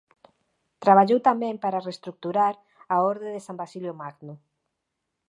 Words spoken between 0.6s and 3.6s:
Traballou tamén para reestruturar a Orde de San